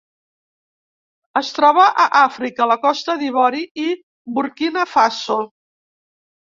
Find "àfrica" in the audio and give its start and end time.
2.21-2.69